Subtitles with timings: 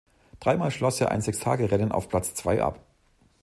[0.39, 2.79] Dreimal schloss er ein Sechstagerennen auf Platz zwei ab.